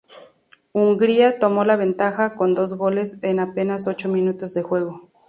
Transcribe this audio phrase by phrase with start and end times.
[0.73, 5.11] Hungría tomó la ventaja con dos goles en apenas ocho minutos de juego.